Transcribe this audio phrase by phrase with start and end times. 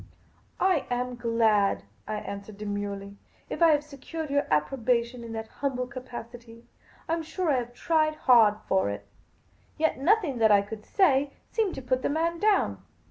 [0.59, 3.17] "I am glad," I answered demurely,"
[3.51, 6.65] if I have secured your approbation in that humble capacity.
[7.07, 9.05] I am sure I have tried hard for it."
[9.77, 12.81] Yet nothing that I could say seemed to put the man down.